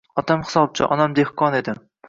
[0.21, 1.79] Otam hisobchi, onam dehqon edi.